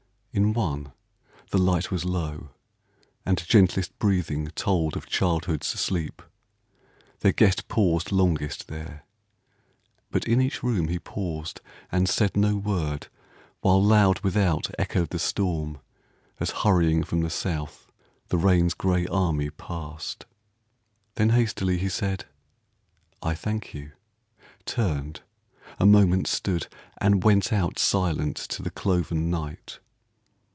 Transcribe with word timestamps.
In 0.33 0.53
one 0.53 0.93
the 1.49 1.57
light 1.57 1.91
was 1.91 2.05
low, 2.05 2.51
And 3.25 3.45
gentlest 3.49 3.99
breathing 3.99 4.47
told 4.55 4.95
of 4.95 5.05
childhood's 5.05 5.67
sleep— 5.67 6.21
Their 7.19 7.33
guest 7.33 7.67
paused 7.67 8.13
longest 8.13 8.69
there. 8.69 9.03
But 10.09 10.25
in 10.25 10.39
each 10.39 10.63
room 10.63 10.87
He 10.87 10.99
paused, 10.99 11.59
and 11.91 12.07
said 12.07 12.37
no 12.37 12.55
word, 12.55 13.09
while 13.59 13.83
loud 13.83 14.21
without 14.21 14.71
Echoed 14.79 15.09
the 15.09 15.19
storm, 15.19 15.79
as 16.39 16.51
hurrying 16.63 17.03
from 17.03 17.23
the 17.23 17.29
South 17.29 17.85
The 18.29 18.37
rain's 18.37 18.73
grey 18.73 19.05
army 19.07 19.49
passed. 19.49 20.25
Then 21.15 21.31
hastily 21.31 21.77
He 21.77 21.89
said: 21.89 22.23
"I 23.21 23.35
thank 23.35 23.73
you," 23.73 23.91
turned, 24.65 25.23
a 25.77 25.85
moment 25.85 26.25
stood, 26.27 26.67
And 27.01 27.21
went 27.21 27.51
out 27.51 27.77
silent 27.77 28.37
to 28.37 28.63
the 28.63 28.71
cloven 28.71 29.29
night. 29.29 29.79